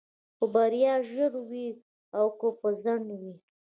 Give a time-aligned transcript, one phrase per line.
[0.37, 1.67] خو بريا ژر وي
[2.17, 3.33] او که په ځنډ وي.